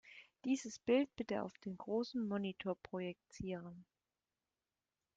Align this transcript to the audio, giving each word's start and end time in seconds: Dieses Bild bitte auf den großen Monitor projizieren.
Dieses 0.45 0.79
Bild 0.79 1.15
bitte 1.15 1.43
auf 1.43 1.59
den 1.59 1.77
großen 1.77 2.27
Monitor 2.27 2.73
projizieren. 2.81 3.85